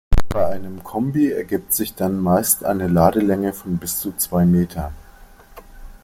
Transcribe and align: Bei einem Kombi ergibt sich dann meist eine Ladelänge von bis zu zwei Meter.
Bei 0.29 0.47
einem 0.49 0.83
Kombi 0.83 1.29
ergibt 1.31 1.73
sich 1.75 1.93
dann 1.93 2.19
meist 2.19 2.63
eine 2.65 2.87
Ladelänge 2.87 3.53
von 3.53 3.77
bis 3.77 3.99
zu 3.99 4.11
zwei 4.17 4.45
Meter. 4.47 4.93